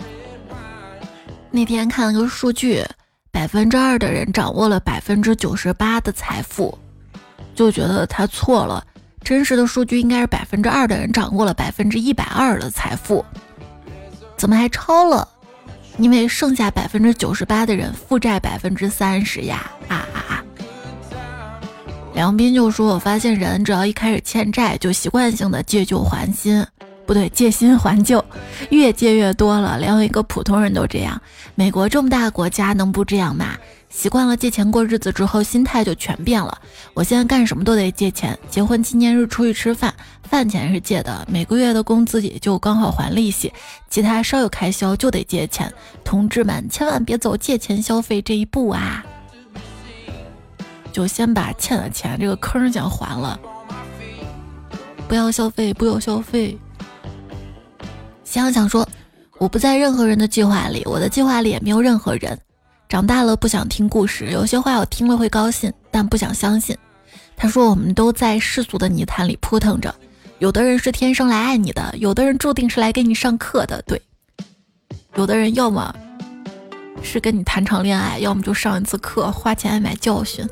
[1.51, 2.83] 那天看了个数据，
[3.29, 6.77] 百分之二的人掌握了百分之九十八的财富，
[7.53, 8.85] 就觉得他错了。
[9.23, 13.23] 真实的数据应该是百分之二的人掌握了百分之一百二的财富，
[14.35, 15.27] 怎么还超了？
[15.97, 19.69] 因为剩下百分之九十八的人负债百分之三十呀！
[19.89, 20.43] 啊啊啊！
[22.13, 26.65] 梁斌就说：“我发现人只要一开始欠债，就习惯性的借旧还新，
[27.05, 28.23] 不对，借新还旧，
[28.69, 29.79] 越借越多了。
[29.79, 31.19] 连我一个普通人都这样。
[31.55, 33.55] 美国这么大国家，能不这样吗？
[33.89, 36.57] 习惯了借钱过日子之后，心态就全变了。
[36.93, 39.93] 我现在干什么都得借钱，结婚纪念日出去吃饭，
[40.23, 43.51] 饭钱是借的，每个月的工资也就刚好还利息，
[43.89, 45.73] 其他稍有开销就得借钱。
[46.03, 49.03] 同志们，千万别走借钱消费这一步啊！”
[50.91, 53.39] 就先把欠的钱这个坑先还了，
[55.07, 56.57] 不要消费，不要消费。
[58.23, 58.87] 想想说，
[59.37, 62.37] 我不在任何人的计划里，我的计划里也没有任何人。
[62.87, 66.77] 长大了不想听故事，有些话我听了会高兴，但不想相信。
[67.37, 69.93] 他说，我们都在世俗的泥潭里扑腾着，
[70.39, 73.81] 有的人是天生来爱你的，有的人注定是来给你上课的。
[73.83, 74.01] 对，
[75.15, 75.95] 有的人要么
[77.01, 80.45] 是跟你谈场恋爱，要么就上一次课，花钱买教训。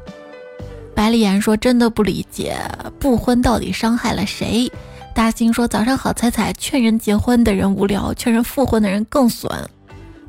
[0.99, 2.57] 白丽言说：“真的不理解，
[2.99, 4.69] 不婚到底伤害了谁？”
[5.15, 9.49] 大兴说：“早上好，彩彩，劝人结婚的人无聊，劝人复婚的人更损。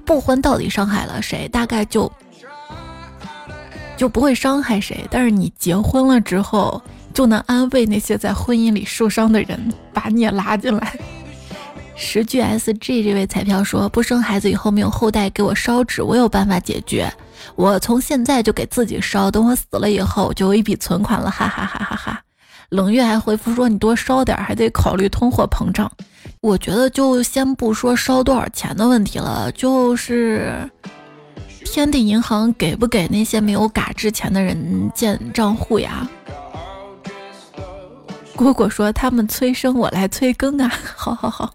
[0.05, 1.49] 不婚到底伤害了谁？
[1.49, 2.09] 大概就
[3.97, 5.05] 就不会伤害谁。
[5.11, 6.81] 但是你结婚了之后，
[7.13, 10.97] 就能安慰那些在婚姻里受伤的人，把你也拉进来。”
[11.99, 17.13] 十句 SG 这位彩票说：“不生孩子以后没有后代，给我烧纸，我有办法解决。”
[17.57, 22.23] 我从现在就给自己烧，等我死了以后就有一笔存款了，哈哈哈哈哈！
[22.71, 25.91] 冷月还回复说：“你多烧点，还得考虑通货膨胀。”
[26.41, 30.71] 我觉得就先不说烧多少钱的问题了，就是
[31.65, 36.09] 天地银行给不给那些没有嘎之前的人建账户呀？
[38.37, 41.53] 果果说：“他们催生，我来催更啊！”好好好，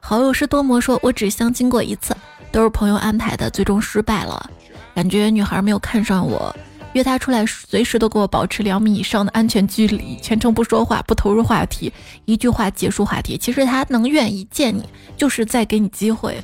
[0.00, 2.16] 好友是多魔说：“我只相亲过一次，
[2.50, 4.50] 都是朋友安排的，最终失败了。”
[4.96, 6.56] 感觉女孩没有看上我，
[6.94, 11.92] 约她出来，随时都给我保持两米以上的安全距离，全程不说话，不投入话题，
[12.24, 13.36] 一句话结束话题。
[13.36, 14.82] 其实她能愿意见你，
[15.14, 16.42] 就是在给你机会。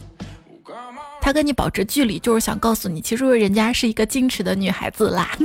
[1.19, 5.31] 她跟你保持距离，就是想告诉你，其实人家是一个矜持的女孩子啦。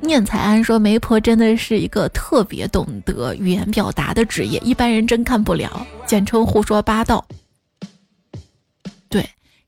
[0.00, 7.24] 念彩安说，媒婆真的是一个特别懂得语言表达的职业，一般人真看不了，简称胡说八道。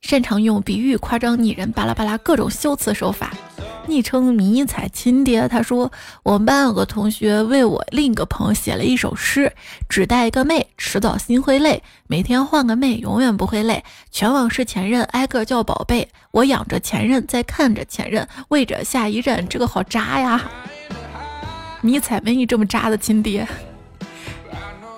[0.05, 3.33] 擅长用比喻、夸张、拟人、巴拉巴拉各种修辞手法。
[3.87, 5.91] 昵称迷彩亲爹，他说
[6.21, 9.51] 我们班有个同学为我另一个朋友写了一首诗：
[9.89, 13.83] 只带一个妹，迟早心会累；每天换个妹，永远不会累。
[14.11, 16.07] 全网是前任，挨个叫宝贝。
[16.29, 19.47] 我养着前任，在看着前任，为着下一任。
[19.47, 20.39] 这个好渣呀！
[21.81, 23.47] 迷彩没你这么渣的亲爹。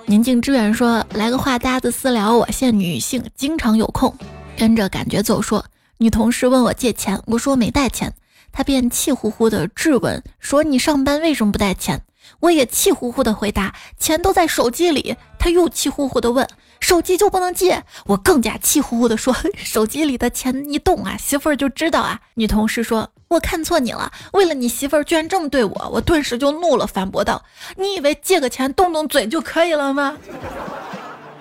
[0.04, 4.14] 宁静致远说来个话搭子私聊，我现女性，经常有空。
[4.58, 5.64] 跟着感觉走，说
[5.98, 8.12] 女同事问我借钱，我说没带钱，
[8.50, 12.02] 她便气呼呼的质问说你上班为什么不带钱？
[12.40, 15.16] 我也气呼呼的回答钱都在手机里。
[15.38, 16.46] 她又气呼呼的问
[16.80, 17.84] 手机就不能借？
[18.06, 22.18] 我更加气呼呼的说 手机里的钱一动啊，媳妇儿就知道啊。
[22.34, 27.44] 女同事说我看错你了，为了你媳妇儿居然这么对我，我顿时就怒了，反驳道
[27.78, 30.16] ：“你以为借个钱动动嘴就可以了吗？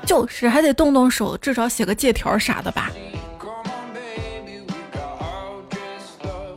[0.07, 2.89] 就是还得动动手，至少写个借条啥的吧。”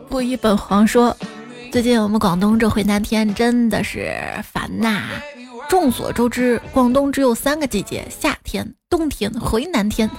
[0.09, 1.17] 不一本黄说，
[1.71, 5.09] 最近我们广东这回南天真的是烦呐。
[5.69, 10.11] 众所周知，广东只有三个季节：夏天、冬天、回南天。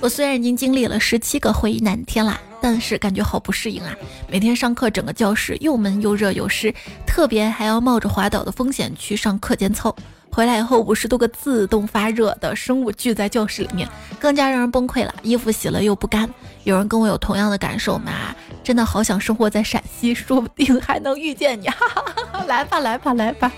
[0.00, 3.94] 我虽然已经经历了十七个回南天啦，但是感觉好不适应啊！
[4.26, 6.74] 每天上课，整个教室又闷又热又湿，
[7.06, 9.94] 特别还要冒着滑倒的风险去上课间操。
[10.32, 13.88] 回来以后，五十多个自动发热的生物聚在教室里面，
[14.18, 15.14] 更加让人崩溃了。
[15.22, 16.28] 衣服洗了又不干。
[16.64, 18.34] 有人跟我有同样的感受吗？
[18.62, 21.66] 真的好想生活在陕西，说不定还能遇见你。
[21.68, 23.50] 哈哈哈哈来吧，来吧，来吧。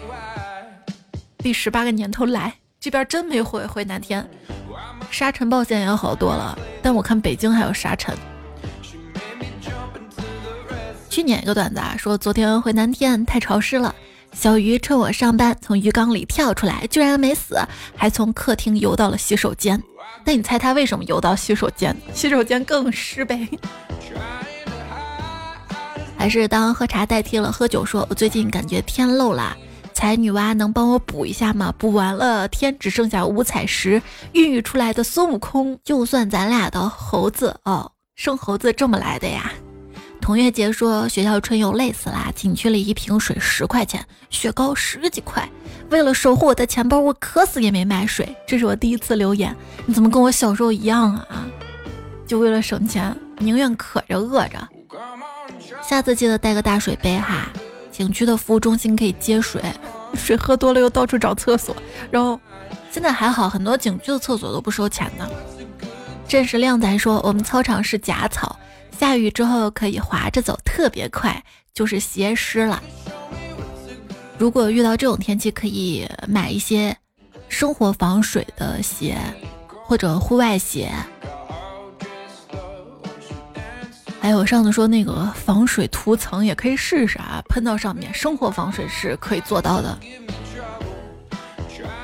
[1.39, 4.27] 第十八个年头来，这边真没回回南天，
[5.11, 8.17] 沙尘暴现在也好多了，但我看北京还有沙尘。
[11.11, 13.95] 去年一个段子啊，说昨天回南天太潮湿了。
[14.33, 17.57] 小鱼趁我上班从鱼缸里跳出来，居然没死，
[17.97, 19.81] 还从客厅游到了洗手间。
[20.25, 21.97] 那你猜他为什么游到洗手间？
[22.13, 23.49] 洗手间更湿呗。
[26.19, 27.85] 还是当喝茶代替了喝酒？
[27.85, 29.57] 说我最近感觉天漏了，
[29.93, 31.73] 才女娲能帮我补一下吗？
[31.77, 34.01] 补完了天只剩下五彩石，
[34.33, 39.53] 孕育出来的孙悟空，就算咱俩的猴子哦，生猴子这么来的呀？
[40.23, 45.47] 同月杰说：“学校春游累死啦，景区里一瓶水十块钱，雪糕十几块。
[45.91, 48.35] 为了守护我的钱包，我渴死也没买水。
[48.47, 49.55] 这是我第一次留言，
[49.85, 51.45] 你怎么跟我小时候一样啊？
[52.25, 54.69] 就为了省钱，宁愿渴着饿着。
[55.83, 57.49] 下次记得带个大水杯哈。
[57.91, 59.61] 景区的服务中心可以接水，
[60.15, 61.75] 水喝多了又到处找厕所。
[62.13, 62.41] 然后
[62.93, 65.29] 现在还好，很多景区的厕所都不收钱的。
[66.29, 68.57] 这时靓仔说，我们操场是假草。”
[68.99, 71.43] 下雨之后可以滑着走，特别快，
[71.75, 72.83] 就是鞋湿了。
[74.39, 76.97] 如果遇到这种天气，可以买一些
[77.49, 79.19] 生活防水的鞋，
[79.85, 80.91] 或者户外鞋。
[84.21, 89.99] 还有上次说那个防水涂层也可以试试啊，喷到上面，生活防水是可以做到的。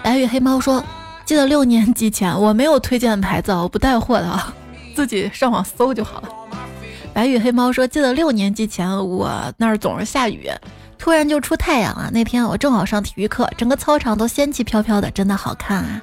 [0.03, 0.85] 白羽黑猫说
[1.25, 4.53] ：“记得六年级前我没有推荐牌子，我不带货的，
[4.95, 6.29] 自己上网搜就好了。”
[7.19, 10.49] 白羽黑猫说：“记得六年级前，我那儿总是下雨，
[10.97, 12.09] 突然就出太阳了。
[12.13, 16.01] 那天我正好上体育课，整个操场都仙气飘飘的，真的好看啊！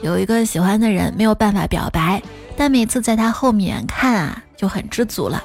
[0.00, 2.22] 有一个喜欢的人，没有办法表白，
[2.56, 5.44] 但每次在他后面看啊，就很知足了。”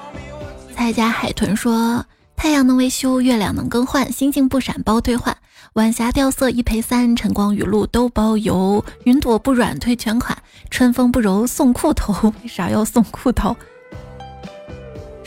[0.73, 2.05] 蔡家海豚说
[2.37, 5.35] ：“太阳能维修，月亮能更换，星星不闪包退换，
[5.73, 10.37] 晚霞掉色一赔三，晨光雨露都包邮，云朵不软退全款，
[10.69, 12.33] 春风不柔送裤头。
[12.41, 13.53] 为 啥要送裤头？”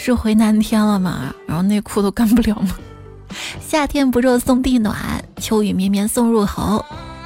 [0.07, 1.35] 是回南天了吗？
[1.49, 2.77] 然后内裤都干不了吗？
[3.61, 6.85] 夏天不热送地暖，秋雨绵绵送入喉，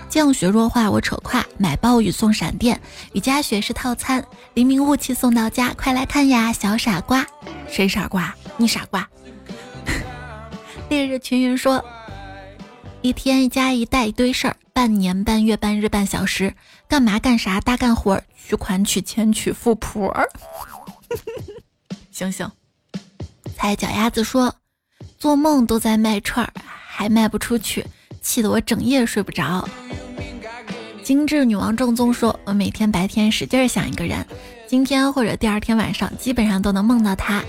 [0.08, 2.80] 降雪弱化我扯胯，买暴雨送闪电，
[3.12, 7.26] 雨夹雪是套餐，黎明雾气送到家，快来看呀，小傻瓜！
[7.68, 8.34] 谁傻瓜？
[8.56, 9.06] 你傻瓜！
[10.88, 11.84] 烈日群云说，
[13.02, 16.54] 一天一加一带一堆事儿，半年半月半日半小时，
[16.88, 20.10] 干嘛干啥大干活，取款取钱取富婆。
[22.10, 22.50] 醒醒！
[23.60, 24.54] 猜脚丫子说，
[25.18, 26.50] 做梦都在卖串儿，
[26.88, 27.84] 还卖不出去，
[28.22, 29.68] 气得我整夜睡不着。
[31.02, 34.26] 精致女王正宗说，我每天白天使劲想一个人，
[34.66, 37.44] 今天或者第二天晚上基本上都能梦到他。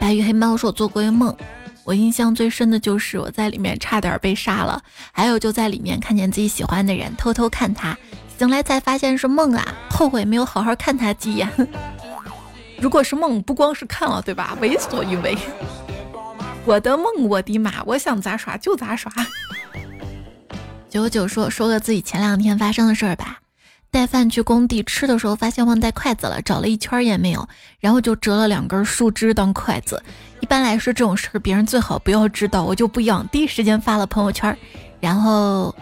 [0.00, 1.36] 白羽黑猫说，我做过一梦，
[1.84, 4.80] 我印象最深的就是我在里面差点被杀了，
[5.12, 7.94] 还有就在里面看见自己喜欢的人，偷偷看他，
[8.38, 11.46] 醒来才发现是梦啊，后悔没有好好看他几眼。
[12.80, 14.56] 如果是梦，不光是看了，对吧？
[14.60, 15.36] 为所欲为。
[16.64, 17.82] 我的梦，我的马！
[17.84, 19.10] 我想咋耍就咋耍。
[20.88, 23.40] 九九说说个自己前两天发生的事儿吧。
[23.90, 27.48] 带饭去工地吃的时候，发现忘带筷子了，找了一圈也没有，
[27.80, 30.02] 然后就折了两根树枝当筷子。
[30.40, 32.62] 一般来说，这种事儿别人最好不要知道。
[32.62, 34.56] 我就不一样，第一时间发了朋友圈，
[35.00, 35.74] 然后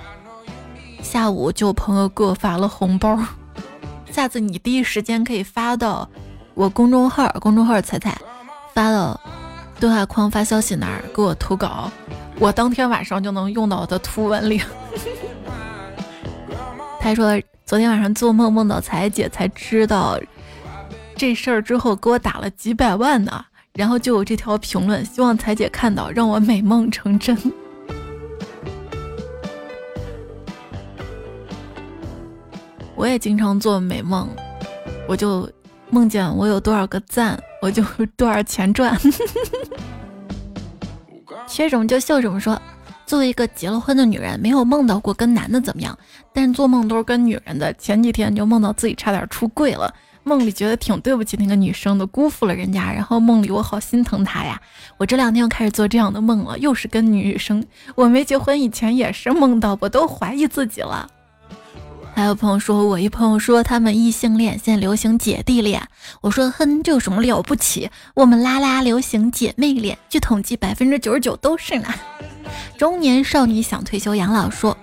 [1.03, 3.19] 下午就朋友给我发了红包。
[4.11, 6.09] 下次你第一时间可以发到。
[6.57, 8.19] 我公众号，公众号彩彩
[8.73, 9.21] 发了
[9.79, 11.93] 对话框发消息那儿给我投稿，
[12.39, 14.59] 我当天晚上就能用到我的图文里。
[16.99, 20.19] 他说昨天晚上做梦梦到彩姐，才知道
[21.15, 23.45] 这事儿之后给我打了几百万呢，
[23.75, 27.37] 然后就有这条评论，希望彩姐看到，让我美梦成真。
[32.95, 34.27] 我也经常做美梦，
[35.07, 35.47] 我就。
[35.91, 37.83] 梦见我有多少个赞，我就
[38.17, 38.99] 多少钱赚。
[41.47, 42.41] 缺什么就秀什么。
[42.41, 42.61] 说，
[43.07, 45.97] 作为一个结了婚的女人，没有梦到过跟男的怎么样，
[46.33, 47.73] 但是做梦都是跟女人的。
[47.75, 52.93] 前几天就梦到自己差点出柜了，梦里觉得挺对不起那个女生的，辜负了人家。
[52.93, 54.61] 然后梦里我好心疼她呀。
[54.99, 57.65] 我这两天又开始做这样的梦了，又是跟女生。
[57.95, 61.09] 我没结婚以前也是梦到，我都怀疑自己了。
[62.17, 65.87] 还有朋友说，我一朋友说他们异性恋现在流行姐弟恋，
[66.23, 67.91] 我说哼，这有什么了不起？
[68.15, 71.89] 我们拉拉流行姐妹恋，据统计百分之九十九都是呢。
[72.79, 74.75] 中年少女想退休养老，说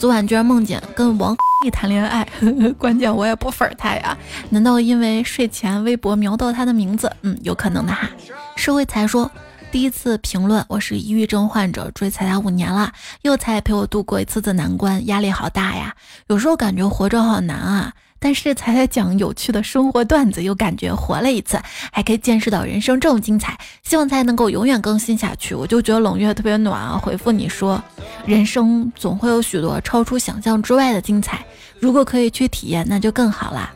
[0.00, 2.26] 昨晚居然梦见跟王 毅谈恋爱，
[2.76, 4.18] 关键我也不粉他呀，
[4.48, 7.08] 难道因为睡前微博瞄到他的名字？
[7.22, 8.10] 嗯，有可能的哈。
[8.56, 9.30] 社会才说。
[9.72, 12.92] 第一次评论，我是抑郁症患者，追彩彩五年了，
[13.22, 15.94] 又才陪我度过一次次难关，压力好大呀。
[16.26, 21.56] 有时候感觉活着好难啊，但是彩彩讲有趣的生活段子，又感觉活了一次，
[21.92, 23.56] 还可以见识到人生这么精彩。
[23.84, 25.54] 希望才能够永远更新下去。
[25.54, 27.80] 我就觉得冷月特别暖啊，回复你说，
[28.26, 31.44] 人生总会有许多超出想象之外的精彩，
[31.78, 33.72] 如果可以去体验，那就更好啦。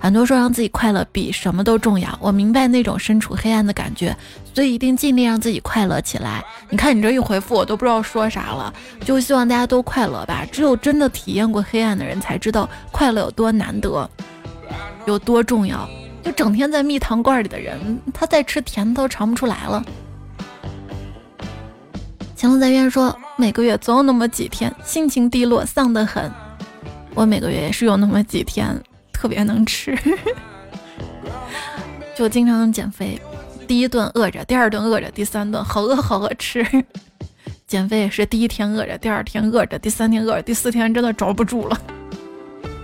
[0.00, 4.16] 很多说让自己快乐比什么都重要，我明白那种身处黑暗的感觉，
[4.54, 6.42] 所以一定尽力让自己快乐起来。
[6.70, 8.72] 你看你这一回复，我都不知道说啥了，
[9.04, 10.46] 就希望大家都快乐吧。
[10.50, 14.08] 只有真的体验过黑暗的人才知道快乐有多难得，
[15.06, 15.88] 有多重要。
[16.22, 19.84] 就整天在蜜糖罐里的人，他再吃甜的都尝不出来了。
[22.36, 26.30] 乾隆在院说，每个月总有那么几天心情低落丧得很，
[27.14, 28.80] 我每个月也是有那么几天。
[29.18, 29.98] 特别能吃，
[32.16, 33.20] 就经常减肥。
[33.66, 36.64] 第一顿饿着，第二顿饿着，第三顿好饿好饿吃。
[37.66, 41.76] 减肥也是第一天饿着，第二天饿着，第三天饿着，第四天真的着不住了。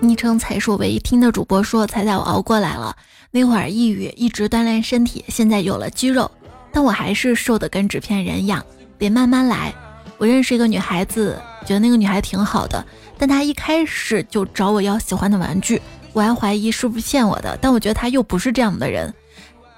[0.00, 2.96] 昵称才是唯一听的主播说：“彩彩，我熬过来了。
[3.30, 6.28] 那会儿抑郁，一直锻炼身体，现在有了肌肉，
[6.72, 8.66] 但我还是瘦的跟纸片人一样，
[8.98, 9.72] 得慢慢来。
[10.18, 12.84] 我认识一个女孩子，觉得那个女孩挺好的，
[13.16, 15.80] 但她一开始就找我要喜欢的玩具。”
[16.14, 19.12] 我还怀疑是不是骗我的，但我觉得他又不是这样的人。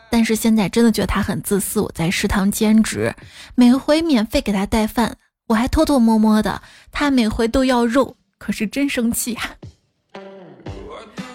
[0.09, 1.81] 但是现在真的觉得他很自私。
[1.81, 3.13] 我在食堂兼职，
[3.57, 5.17] 每回免费给他带饭，
[5.49, 6.63] 我还偷偷摸摸的。
[6.93, 9.43] 他每回都要肉，可是真生气呀！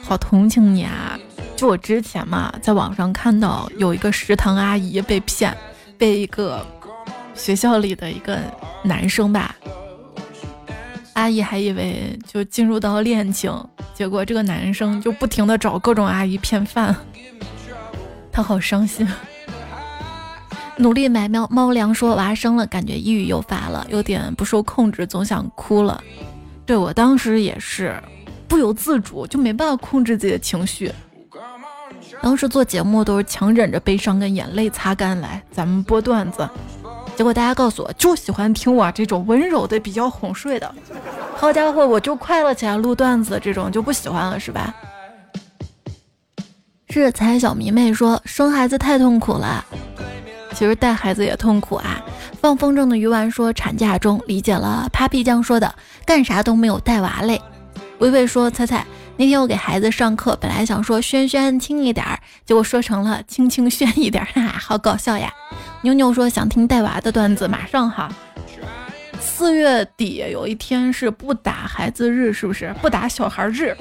[0.03, 1.19] 好同情你啊！
[1.57, 5.55] 就我之前嘛，在网上看到有一个食堂阿姨被骗，
[5.97, 6.65] 被一个
[7.33, 8.39] 学校里的一个
[8.83, 9.55] 男生吧。
[11.13, 13.51] 阿姨还以为就进入到恋情，
[14.01, 16.95] 结果这个男生就不停的找各种阿姨骗饭，
[18.31, 19.07] 他好伤心。
[20.77, 26.03] 努力买猫猫粮，说娃生了，感觉抑郁又发了，有点不受控制，总想哭了。
[26.65, 27.95] 对我当时也是
[28.47, 30.91] 不由自主，就没办法控制自己的情绪。
[32.23, 36.49] 当时做节目都是强忍着悲伤跟眼泪擦干来，咱们播段子。
[37.15, 40.73] 结果大家告诉我，就喜欢听我这种温柔的、比较哄睡的。
[41.35, 44.73] 好家伙，我就快乐起来录段子，这种就不喜欢了，是吧？
[46.89, 49.63] 是彩小迷妹说生孩子太痛苦了，
[50.53, 52.01] 其实带孩子也痛苦啊。
[52.41, 55.73] 放风筝的鱼丸说产假中理解了 Papi 酱说的
[56.05, 57.39] 干啥都没有带娃累。
[57.99, 58.85] 微微说彩彩。
[59.17, 65.31] 那天我给孩子上课，本来想说轩轩轻一点儿，结果说成了轻轻轩一点儿，哈哈，好搞笑呀！
[65.83, 68.07] 妞妞说想听带娃的段子，马上哈。
[69.19, 73.75] 四月底有一天是不打孩子日，是不是不打小孩日？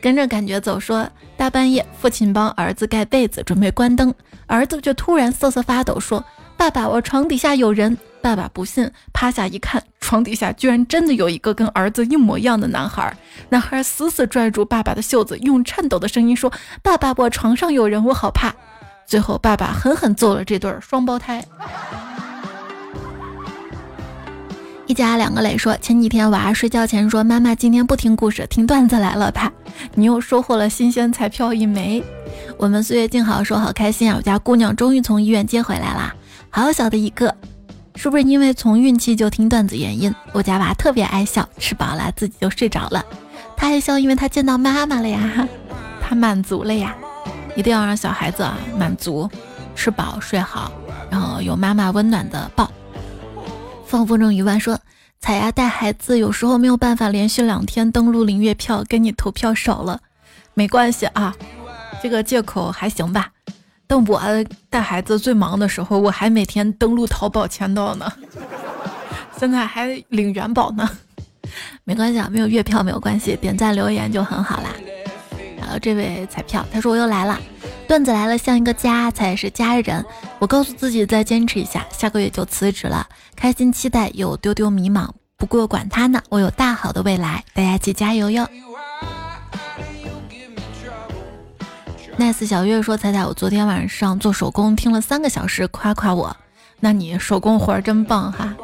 [0.00, 4.14] 跟着感觉走，说大半夜父亲帮儿子盖被子，准备关灯，
[4.46, 6.24] 儿子却突然瑟瑟发抖，说
[6.56, 7.96] 爸爸，我床底下有人。
[8.22, 13.14] 爸爸不信，趴下一看，床底下居然真的有一个跟儿子一模一样的男孩。
[13.50, 16.50] 男孩死死拽住爸爸的袖子，用颤抖的声音说
[16.82, 18.54] ：“爸爸，我床上有人，我好怕。”
[19.06, 21.44] 最后，爸爸狠狠揍了这对双胞胎。
[24.86, 29.50] 一家两个磊说：“前几天娃睡觉前说，妈妈今天不听故事，听段子来了吧？
[29.94, 32.04] 你又收获了新鲜彩票一枚。”
[32.58, 34.16] 我们岁月静好说：“好开心啊！
[34.18, 36.14] 我家姑娘终于从医院接回来啦，
[36.50, 37.34] 好小的一个。”
[37.96, 40.14] 是不是因为从孕期就听段子原因？
[40.32, 43.04] 我家娃特别爱笑，吃饱了自己就睡着了。
[43.56, 45.48] 他爱笑，因为他见到妈妈了呀，
[46.02, 46.94] 他满足了呀。
[47.56, 49.30] 一定要让小孩子啊满足，
[49.74, 50.72] 吃饱睡好，
[51.10, 52.70] 然后有妈妈温暖的抱。
[53.86, 54.78] 放风筝鱼丸说
[55.20, 60.00] ：“彩丫带孩子有时候没有办法连续两天登录领月票，给你投票少了，
[60.54, 61.34] 没关系啊，
[62.02, 63.30] 这个借口还行吧。”
[63.86, 64.20] 但我
[64.70, 68.10] 带孩子最忙的时候，我还每天登录淘宝签到呢，
[69.38, 70.88] 现在还领元宝呢。
[71.84, 74.70] 没关系啊，没有月票没有关系，点赞留言就很好啦。
[75.64, 77.38] 了这位彩票，他说我又来了，
[77.88, 80.04] 段子来了像一个家，才是家人。
[80.38, 88.48] 我告诉自己再坚持一下，下个月就辞职了，开心期待，有丢丢迷茫，不过管他呢，我有大好的未来，大家一起加油哟。
[92.16, 96.36] nice 小月说：“彩彩，我昨天晚上做手工听了三个小时，夸夸我。
[96.78, 98.54] 那你手工活儿真棒哈，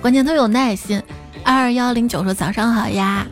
[0.00, 1.02] 关键特有耐心。”
[1.42, 3.26] 二二幺零九说：“早上好呀，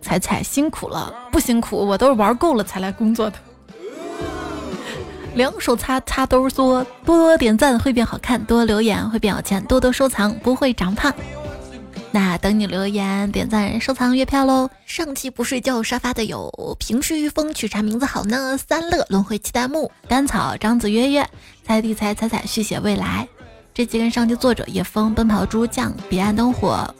[0.00, 3.36] 彩彩辛苦了，不辛苦，我都是玩够了才来工作的。
[5.34, 11.14] 两手擦擦兜说：多多点赞会变好看，多留言会变有钱，多多收藏不会长胖。”
[12.12, 14.68] 那等你留言、点赞、收藏月票喽！
[14.84, 18.58] 上期不睡觉沙发的有平视御风，取啥名字好呢？
[18.58, 21.24] 三乐轮回七弹幕，甘草张子约约，
[21.64, 23.28] 猜地猜彩彩续写未来。
[23.72, 26.92] 这几个上期作者：叶枫、奔跑猪酱、彼岸灯火、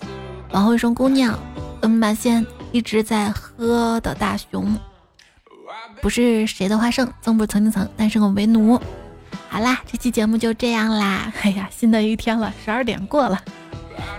[0.53, 1.37] 往后生姑娘、
[1.81, 4.77] 嗯马仙一直在喝的大熊，
[6.01, 8.81] 不是谁的花生，曾不曾经曾，但是我为奴。
[9.49, 11.33] 好啦，这期节目就这样啦！
[11.43, 13.43] 哎呀，新的一天了，十二点过了。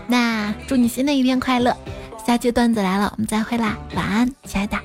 [0.08, 1.76] 那祝你新的一天快乐！
[2.26, 4.78] 下期段子来了，我们再会啦，晚安，亲爱的。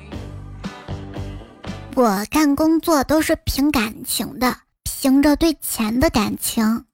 [1.95, 6.85] 我干工作都是凭感情的，凭着对钱的感情。